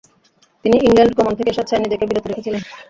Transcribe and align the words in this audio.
তিনি 0.65 0.77
ইংল্যান্ড 0.87 1.13
গমন 1.17 1.33
থেকে 1.39 1.51
স্বেচ্ছায় 1.53 1.83
নিজেকে 1.83 2.05
বিরত 2.09 2.25
রেখেছিলেন। 2.27 2.61